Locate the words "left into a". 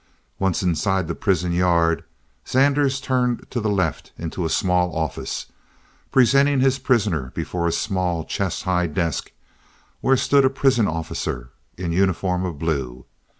3.69-4.49